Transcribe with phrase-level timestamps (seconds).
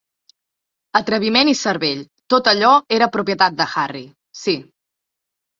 [0.99, 2.01] Atreviment i cervell,
[2.35, 4.05] tot allò era propietat de Harry-
[4.47, 4.57] sí.